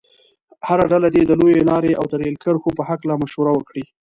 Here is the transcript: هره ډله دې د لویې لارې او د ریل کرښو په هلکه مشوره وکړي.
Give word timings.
هره 0.67 0.85
ډله 0.91 1.09
دې 1.15 1.21
د 1.25 1.31
لویې 1.39 1.61
لارې 1.69 1.91
او 1.99 2.05
د 2.11 2.13
ریل 2.21 2.35
کرښو 2.43 2.69
په 2.77 2.83
هلکه 2.87 3.15
مشوره 3.23 3.51
وکړي. 3.55 3.83